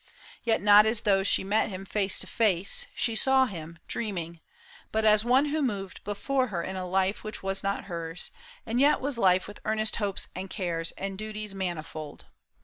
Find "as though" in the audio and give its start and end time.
0.87-1.21